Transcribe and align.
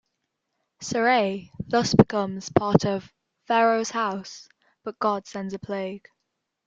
Sarai 0.81 1.51
thus 1.59 1.93
becomes 1.93 2.49
part 2.49 2.87
of 2.87 3.13
"Pharaoh's 3.45 3.91
house", 3.91 4.49
but 4.83 4.97
God 4.97 5.27
sends 5.27 5.53
a 5.53 5.59
plague. 5.59 6.07